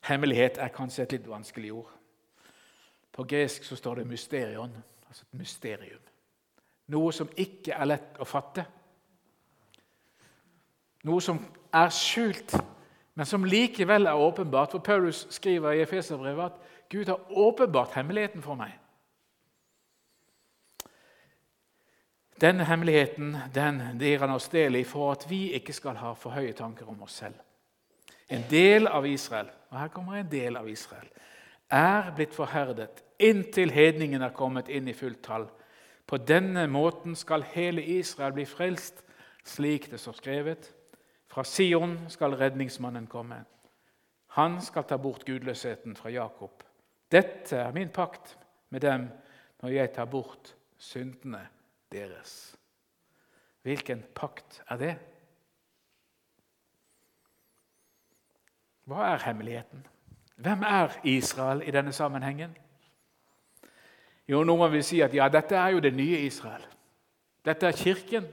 [0.08, 1.91] Hemmelighet er kanskje et litt vanskelig ord.
[3.12, 4.77] På gresk så står det 'mysterion',
[5.08, 6.01] altså et mysterium.
[6.88, 8.65] Noe som ikke er lett å fatte.
[11.04, 11.39] Noe som
[11.74, 12.54] er skjult,
[13.16, 14.72] men som likevel er åpenbart.
[14.72, 18.72] For Paulus skriver i Efeserbrevet at Gud har åpenbart hemmeligheten for meg.
[22.42, 26.36] Denne hemmeligheten den gir han oss del i for at vi ikke skal ha for
[26.36, 27.36] høye tanker om oss selv.
[28.30, 31.08] En del av Israel og her kommer en del av Israel,
[31.72, 35.48] er blitt forherdet inntil hedningen er kommet inn i fullt tall.
[36.08, 39.04] På denne måten skal hele Israel bli frelst,
[39.46, 40.68] slik det står skrevet.
[41.34, 43.39] Fra Sion skal redningsmannen komme.
[44.38, 46.63] Han skal ta bort gudløsheten fra Jakob.
[47.12, 48.38] Dette er min pakt
[48.69, 49.08] med dem
[49.62, 51.48] når jeg tar bort syndene
[51.91, 52.56] deres.
[53.62, 54.93] Hvilken pakt er det?
[58.86, 59.88] Hva er hemmeligheten?
[60.36, 62.58] Hvem er Israel i denne sammenhengen?
[64.28, 66.65] Jo, Noen vil si at ja, dette er jo det nye Israel.
[67.46, 68.28] Dette er kirken.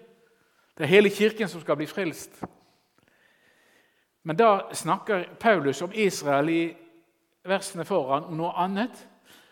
[0.77, 2.45] Det er hele kirken som skal bli frelst.
[4.23, 6.77] Men da snakker Paulus om Israel i
[7.45, 9.07] versene foran om noe annet.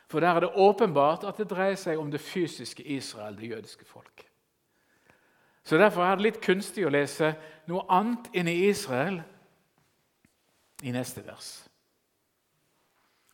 [0.08, 3.84] For der er det åpenbart at det dreier seg om det fysiske Israel, det jødiske
[3.84, 4.24] folk.
[5.64, 7.34] Så Derfor er det litt kunstig å lese
[7.68, 9.20] noe annet inn i Israel
[10.82, 11.68] i neste vers.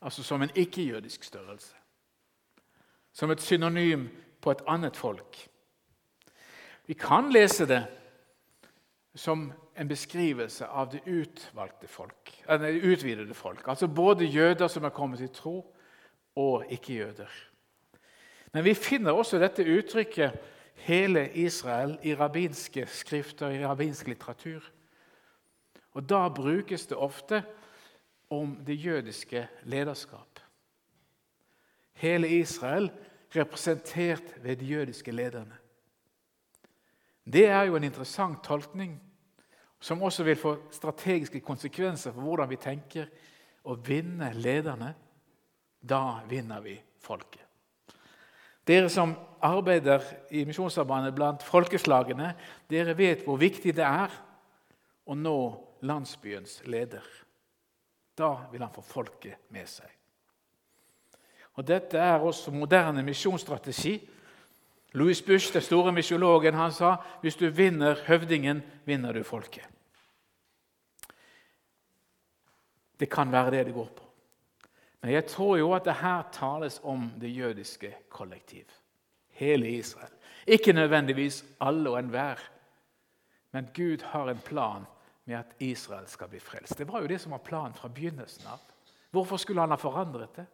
[0.03, 1.75] Altså som en ikke-jødisk størrelse.
[3.12, 4.09] Som et synonym
[4.42, 5.38] på et annet folk.
[6.87, 7.85] Vi kan lese det
[9.14, 13.68] som en beskrivelse av det utvalgte folk, det utvidede folk.
[13.68, 15.74] Altså både jøder som er kommet til tro,
[16.37, 17.30] og ikke-jøder.
[18.52, 20.32] Men vi finner også dette uttrykket
[20.74, 24.62] 'hele Israel' i rabbinske skrifter, i rabbinsk litteratur.
[25.92, 27.44] Og Da brukes det ofte
[28.30, 30.40] om det jødiske lederskap.
[31.92, 32.90] Hele Israel
[33.37, 35.56] representert ved de jødiske lederne.
[37.32, 39.13] Det er jo en interessant tolkning
[39.85, 43.09] som også vil få strategiske konsekvenser for hvordan vi tenker
[43.68, 44.94] å vinne lederne.
[45.85, 47.42] Da vinner vi folket.
[48.64, 49.12] Dere som
[49.44, 50.01] arbeider
[50.33, 52.31] i Misjonsarbeidet blant folkeslagene,
[52.70, 54.14] dere vet hvor viktig det er
[55.05, 55.37] å nå
[55.85, 57.05] landsbyens leder.
[58.16, 59.90] Da vil han få folket med seg.
[61.61, 63.99] Og Dette er også moderne misjonsstrategi.
[64.97, 69.73] Louis Bush, den store misjologen, han sa hvis du vinner høvdingen, vinner du folket.
[73.00, 74.04] Det kan være det det går på.
[75.02, 78.64] Men jeg tror jo at det her tales om det jødiske kollektiv.
[79.28, 80.12] Hele Israel.
[80.46, 82.37] Ikke nødvendigvis alle og enhver,
[83.50, 84.85] men Gud har en plan
[85.24, 86.78] med at Israel skal bli frelst.
[86.78, 88.59] Det var jo det som var planen fra begynnelsen av.
[89.11, 90.46] Hvorfor skulle han ha forandret det?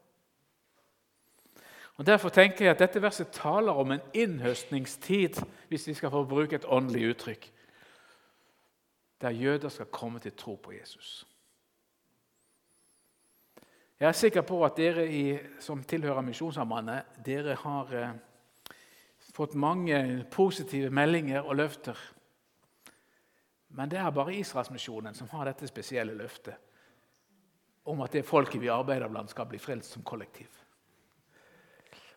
[1.97, 6.25] Og Derfor tenker jeg at dette verset taler om en innhøstningstid, hvis vi skal få
[6.25, 7.53] bruke et åndelig uttrykk,
[9.21, 11.27] der jøder skal komme til tro på Jesus.
[14.01, 15.25] Jeg er sikker på at dere i,
[15.61, 18.15] som tilhører Misjonssambandet, dere har eh,
[19.37, 22.01] fått mange positive meldinger og løfter
[23.71, 26.57] men det er bare Israelsmisjonen som har dette spesielle løftet
[27.91, 30.49] om at det folket vi arbeider blant, skal bli frelst som kollektiv.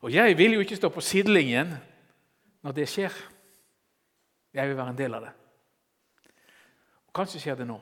[0.04, 1.72] Og Jeg vil jo ikke stå på sidelinjen
[2.62, 3.14] når det skjer.
[4.54, 5.32] Jeg vil være en del av det.
[7.08, 7.80] Og Kanskje skjer det nå.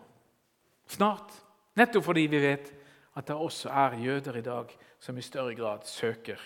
[0.88, 1.34] Snart.
[1.76, 2.70] Nettopp fordi vi vet
[3.16, 6.40] at det også er jøder i dag som i større grad søker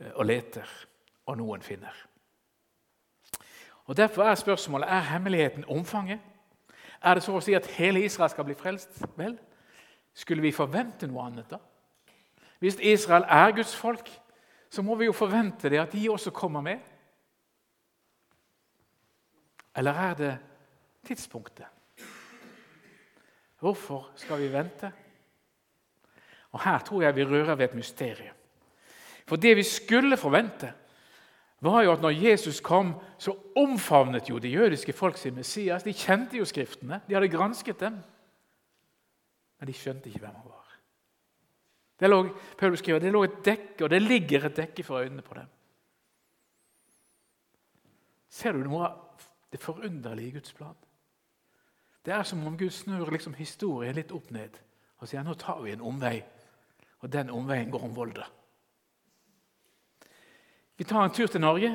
[0.00, 0.68] eh, og leter,
[1.26, 1.94] og noen finner.
[3.84, 6.20] Og Derfor er spørsmålet er hemmeligheten omfanget.
[7.02, 9.02] Er det så å si at hele Israel skal bli frelst?
[9.16, 9.38] Vel,
[10.14, 11.58] skulle vi forvente noe annet da?
[12.62, 14.10] Hvis Israel er Guds folk,
[14.70, 16.78] så må vi jo forvente det at de også kommer med.
[19.76, 20.32] Eller er det
[21.06, 21.66] tidspunktet?
[23.58, 24.92] Hvorfor skal vi vente?
[26.52, 28.36] Og Her tror jeg vi rører ved et mysterium.
[29.26, 30.72] For det vi skulle forvente,
[31.60, 35.82] var jo at når Jesus kom, så omfavnet jo det jødiske folk sin Messias.
[35.82, 38.02] De kjente jo Skriftene, de hadde gransket dem.
[39.58, 40.78] men de skjønte ikke hvem han var.
[42.00, 42.16] Det lå,
[42.58, 45.46] Paulus skriver, det lå et dekke, og det ligger et dekke for øynene på dem.
[48.28, 50.74] Ser du noe av det forunderlige i Guds plan?
[52.04, 54.58] Det er som om Gud snur liksom historien litt opp ned
[54.98, 56.24] og sier nå tar vi en omvei.
[57.02, 58.28] Og den omveien går om Volda.
[60.76, 61.72] Vi tar en tur til Norge.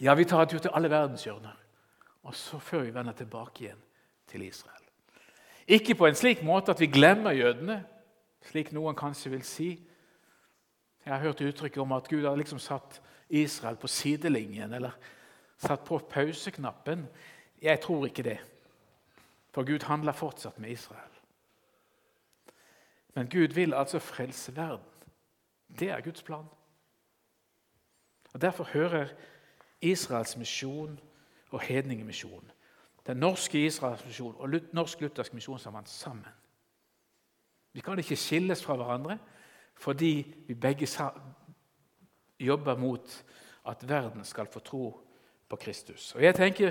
[0.00, 1.56] Ja, vi tar en tur til alle verdenshjørner.
[2.26, 3.82] Og så før vi vender tilbake igjen
[4.28, 4.82] til Israel.
[5.66, 7.80] Ikke på en slik måte at vi glemmer jødene,
[8.46, 9.70] slik noen kanskje vil si.
[11.04, 14.94] Jeg har hørt uttrykket om at Gud har liksom satt Israel på sidelinjen eller
[15.58, 17.06] satt på pauseknappen.
[17.62, 18.38] Jeg tror ikke det.
[19.54, 21.15] For Gud handler fortsatt med Israel.
[23.16, 24.84] Men Gud vil altså frelse verden.
[25.78, 26.44] Det er Guds plan.
[28.32, 29.08] Og Derfor hører
[29.80, 31.00] Israels misjon
[31.50, 32.50] og hedningemisjonen,
[33.06, 36.24] den norske Israels misjon og norsk luthersk sammen, sammen.
[37.72, 39.18] Vi kan ikke skilles fra hverandre
[39.74, 40.88] fordi vi begge
[42.40, 43.24] jobber mot
[43.66, 45.08] at verden skal få tro
[45.48, 46.14] på Kristus.
[46.14, 46.70] Og jeg tenker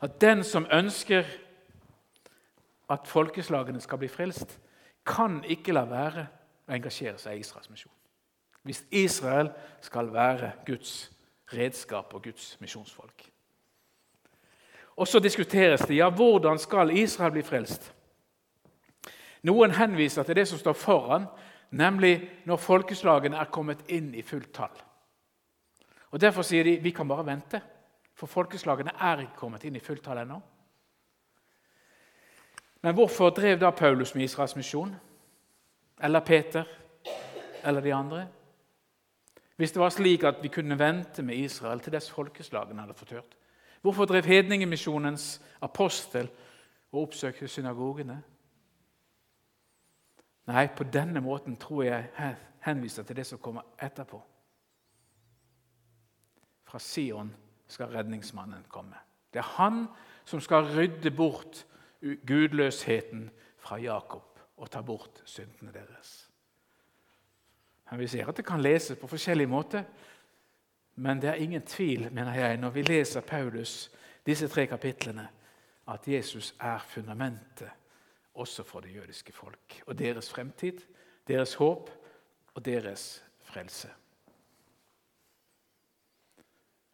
[0.00, 1.24] at Den som ønsker
[2.90, 4.60] at folkeslagene skal bli frelst,
[5.04, 6.26] kan ikke la være
[6.68, 7.92] å engasjere seg i Israels misjon.
[8.64, 9.50] Hvis Israel
[9.84, 11.10] skal være Guds
[11.52, 13.30] redskap og Guds misjonsfolk.
[14.96, 17.90] Og Så diskuteres det ja, hvordan skal Israel bli frelst.
[19.42, 21.26] Noen henviser til det som står foran,
[21.70, 24.82] nemlig når folkeslagene er kommet inn i fullt tall.
[26.10, 27.60] Og Derfor sier de vi kan bare vente,
[28.14, 30.38] for folkeslagene er ikke kommet inn i fullt tall ennå.
[32.84, 34.96] Men hvorfor drev da Paulus med Israels misjon?
[36.02, 36.64] Eller Peter?
[37.64, 38.26] Eller de andre?
[39.56, 43.16] Hvis det var slik at vi kunne vente med Israel til dess folkeslagene hadde fått
[43.16, 43.36] hørt.
[43.80, 46.28] Hvorfor drev hedningemisjonens apostel
[46.92, 48.20] og oppsøkte synagogene?
[50.46, 54.20] Nei, på denne måten tror jeg henviser til det som kommer etterpå.
[56.68, 57.32] Fra Sion
[57.66, 59.00] skal redningsmannen komme.
[59.32, 59.86] Det er han
[60.24, 61.64] som skal rydde bort
[62.26, 66.30] gudløsheten fra Jakob og ta bort syndene deres.
[67.90, 69.84] Men Vi ser at det kan leses på forskjellige måter,
[70.94, 73.90] men det er ingen tvil mener jeg, når vi leser Paulus
[74.26, 75.28] disse tre kapitlene,
[75.88, 77.70] at Jesus er fundamentet
[78.34, 80.78] også for det jødiske folk og deres fremtid,
[81.28, 81.90] deres håp
[82.54, 83.88] og deres frelse.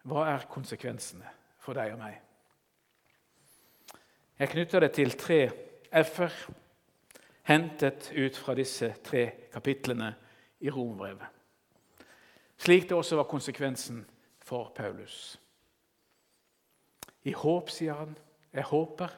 [0.03, 1.29] Hva er konsekvensene
[1.61, 2.17] for deg og meg?
[4.39, 5.41] Jeg knytter det til tre
[5.91, 6.33] f-er
[7.49, 10.13] hentet ut fra disse tre kapitlene
[10.59, 11.27] i Rombrevet.
[12.57, 14.05] Slik det også var konsekvensen
[14.39, 15.39] for Paulus.
[17.23, 18.13] I håp, sier han,
[18.53, 19.13] jeg håper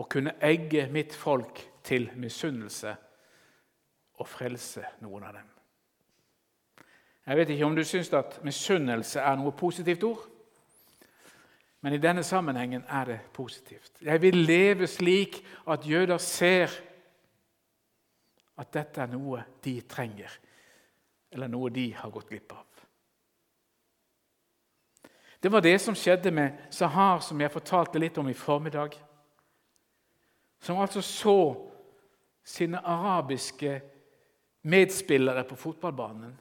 [0.00, 2.94] å kunne egge mitt folk til misunnelse
[4.20, 5.48] og frelse noen av dem.
[7.26, 10.24] Jeg vet ikke om du syns at misunnelse er noe positivt ord.
[11.82, 13.92] Men i denne sammenhengen er det positivt.
[14.00, 16.70] Jeg vil leve slik at jøder ser
[18.58, 20.30] at dette er noe de trenger,
[21.32, 22.68] eller noe de har gått glipp av.
[25.42, 28.94] Det var det som skjedde med Sahar, som jeg fortalte litt om i formiddag.
[30.62, 31.38] Som altså så
[32.46, 33.80] sine arabiske
[34.62, 36.38] medspillere på fotballbanen,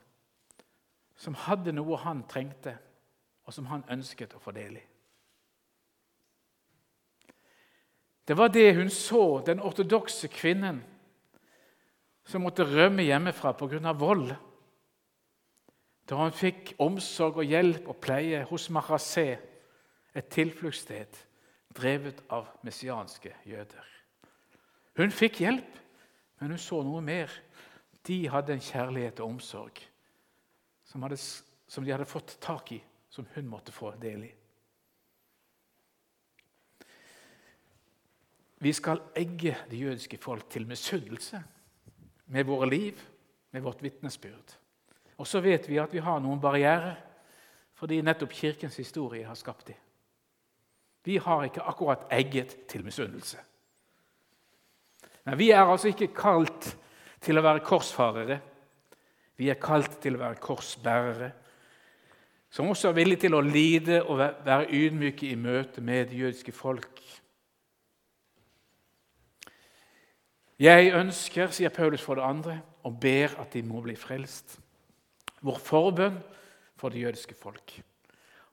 [1.18, 2.76] som hadde noe han trengte,
[3.46, 4.86] og som han ønsket å få del i.
[8.28, 10.84] Det var det hun så, den ortodokse kvinnen
[12.26, 13.94] som måtte rømme hjemmefra pga.
[13.94, 14.36] vold.
[16.10, 19.38] Da hun fikk omsorg og hjelp og pleie hos Mahaseh,
[20.14, 21.16] et tilfluktssted
[21.72, 23.86] drevet av messianske jøder.
[25.00, 25.78] Hun fikk hjelp,
[26.40, 27.32] men hun så noe mer.
[28.04, 29.80] De hadde en kjærlighet og omsorg
[30.84, 31.18] som, hadde,
[31.68, 34.32] som de hadde fått tak i, som hun måtte få del i.
[38.62, 41.44] Vi skal egge det jødiske folk til misunnelse
[42.28, 43.00] med våre liv,
[43.52, 44.58] med vårt vitnesbyrd.
[45.18, 47.00] Og så vet vi at vi har noen barrierer
[47.82, 49.78] fordi nettopp Kirkens historie har skapt dem.
[51.04, 53.40] Vi har ikke akkurat egget til misunnelse.
[55.26, 56.76] Men vi er altså ikke kalt
[57.22, 58.38] til å være korsfarere.
[59.38, 61.32] Vi er kalt til å være korsbærere,
[62.52, 66.54] som også er villige til å lide og være ydmyke i møte med det jødiske
[66.54, 67.02] folk
[70.62, 74.60] Jeg ønsker, sier Paulus for det andre, og ber at de må bli frelst.
[75.42, 76.20] Vår forbønn
[76.78, 77.74] for det jødiske folk.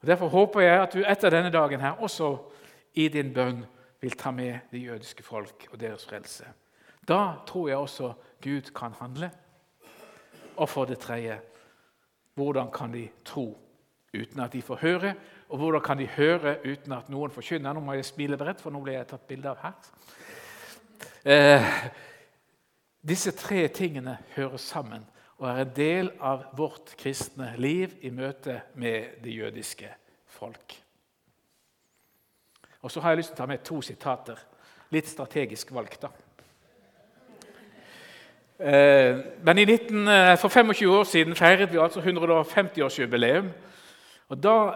[0.00, 2.30] Og Derfor håper jeg at du etter denne dagen her også
[2.94, 3.60] i din bønn
[4.00, 6.48] vil ta med det jødiske folk og deres frelse.
[7.08, 9.30] Da tror jeg også Gud kan handle.
[10.56, 11.40] Og for det tredje
[12.34, 13.58] hvordan kan de tro
[14.14, 15.14] uten at de får høre?
[15.48, 17.72] Og hvordan kan de høre uten at noen forkynner?
[17.72, 19.74] Nå må jeg smile bredt, for nå ble jeg tatt bilde av her.
[21.24, 21.64] Eh,
[23.08, 25.06] disse tre tingene hører sammen
[25.38, 29.90] og er en del av vårt kristne liv i møte med det jødiske
[30.26, 30.74] folk.
[32.82, 34.38] Og Så har jeg lyst til å ta med to sitater.
[34.90, 36.08] Litt strategisk valgt, da.
[38.58, 43.50] Eh, men 19, eh, for 25 år siden feiret vi altså 150-årsjubileum.
[44.28, 44.74] Og Da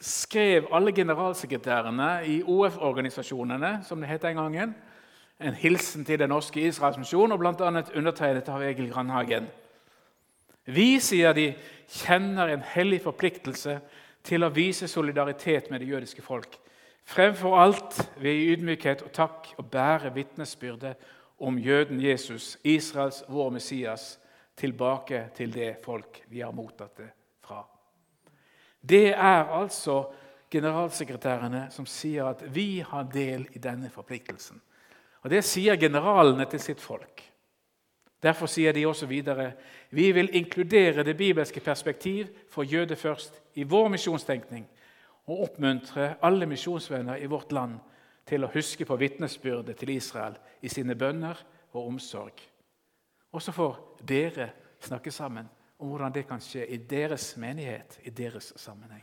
[0.00, 4.74] skrev alle generalsekretærene i OF-organisasjonene som det het den gangen,
[5.42, 7.82] en hilsen til Den norske Israels misjon, og bl.a.
[7.94, 9.48] undertegnet av Egil Grandhagen.
[10.64, 11.52] Vi, sier de,
[11.90, 13.80] kjenner en hellig forpliktelse
[14.22, 16.54] til å vise solidaritet med det jødiske folk.
[17.04, 20.94] Fremfor alt ved i ydmykhet og takk og bære vitnesbyrdet
[21.42, 24.18] om jøden Jesus, Israels vår Messias,
[24.56, 27.08] tilbake til det folk vi har mottatt det
[27.42, 27.64] fra.
[28.80, 30.04] Det er altså
[30.52, 34.60] generalsekretærene som sier at vi har del i denne forpliktelsen.
[35.22, 37.22] Og Det sier generalene til sitt folk.
[38.22, 39.52] Derfor sier de også videre
[39.90, 44.66] vi vil inkludere det bibelske perspektiv for jøder først i vår misjonstenkning
[45.26, 47.78] og oppmuntre alle misjonsvenner i vårt land
[48.26, 51.38] til å huske på vitnesbyrdet til Israel i sine bønner
[51.72, 52.38] og omsorg.
[53.32, 54.50] Også for dere
[54.80, 55.48] snakke sammen
[55.78, 59.02] om hvordan det kan skje i deres menighet, i deres sammenheng.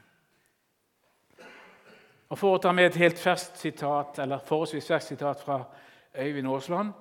[2.30, 5.64] Og For å ta med et helt ferskt sitat, eller forholdsvis ferskt sitat fra
[6.20, 6.94] Øyvind Aasland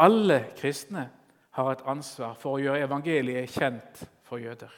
[0.00, 1.10] alle kristne
[1.50, 4.72] har et ansvar for å gjøre evangeliet kjent for jøder.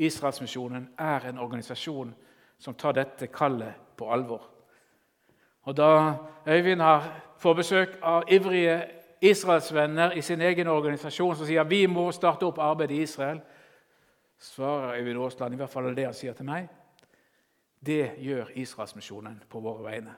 [0.00, 2.14] Israelsmisjonen er en organisasjon
[2.58, 4.48] som tar dette kallet på alvor.
[5.62, 6.16] Og Da
[6.46, 8.82] Øyvind har får besøk av ivrige
[9.20, 13.40] israelsvenner i sin egen organisasjon som sier vi må starte opp arbeid i Israel,
[14.38, 16.68] svarer Øyvind Aasland, i hvert fall det han sier til meg,
[17.86, 20.16] det gjør Israelsmisjonen på våre vegne.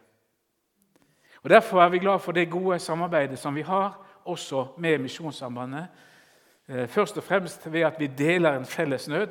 [1.42, 5.86] Og Derfor er vi glad for det gode samarbeidet som vi har også med Misjonssambandet.
[6.68, 9.30] Eh, først og fremst ved at vi deler en felles nød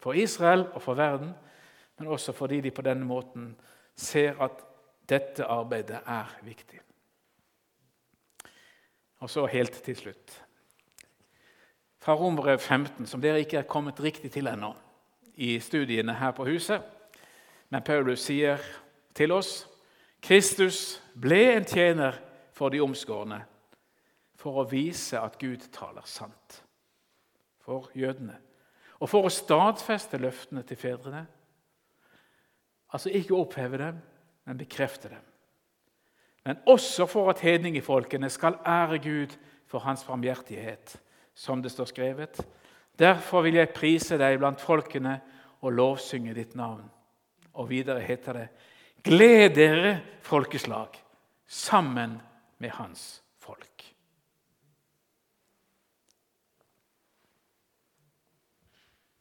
[0.00, 1.30] for Israel og for verden,
[1.98, 3.56] men også fordi de på denne måten
[3.96, 4.50] ser at
[5.08, 6.80] dette arbeidet er viktig.
[9.18, 10.42] Og så helt til slutt
[12.02, 14.74] Fra Romerbrev 15, som dere ikke er kommet riktig til ennå
[15.34, 16.82] i studiene her på huset.
[17.70, 18.58] Men Paulus sier
[19.14, 19.68] til oss
[20.22, 22.18] Kristus ble en tjener
[22.54, 23.40] for de omskårne
[24.38, 26.62] for å vise at Gud taler sant
[27.62, 28.36] for jødene.
[29.02, 31.24] Og for å stadfeste løftene til fedrene.
[32.94, 33.98] Altså ikke oppheve dem,
[34.46, 35.22] men bekrefte dem.
[36.46, 39.34] Men også for at hedningefolkene skal ære Gud
[39.70, 40.96] for hans barmhjertighet,
[41.34, 42.42] som det står skrevet.
[42.98, 45.20] Derfor vil jeg prise deg blant folkene
[45.62, 46.84] og lovsynge ditt navn.
[47.54, 48.48] Og videre heter det:"
[49.02, 50.88] Gled dere, folkeslag,
[51.46, 52.20] sammen
[52.58, 53.21] med Hans